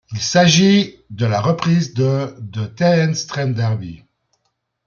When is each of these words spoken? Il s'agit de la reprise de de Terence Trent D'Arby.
Il 0.13 0.19
s'agit 0.19 0.97
de 1.11 1.27
la 1.27 1.41
reprise 1.41 1.93
de 1.93 2.35
de 2.39 2.65
Terence 2.65 3.27
Trent 3.27 3.53
D'Arby. 3.53 4.01